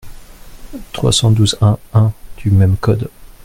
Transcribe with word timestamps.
trois 0.93 1.11
cent 1.11 1.29
douze-un-un 1.29 2.11
du 2.37 2.49
même 2.49 2.75
code. 2.75 3.11